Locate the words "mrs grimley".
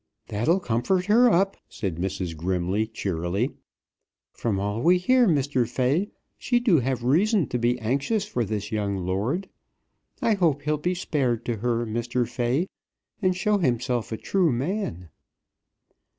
1.97-2.91